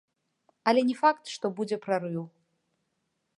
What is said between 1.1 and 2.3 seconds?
што будзе прарыў.